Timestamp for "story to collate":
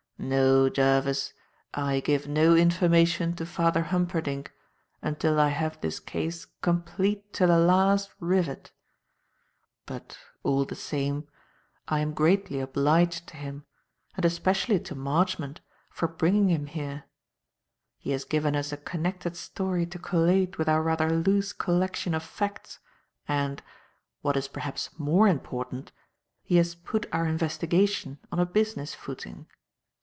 19.35-20.59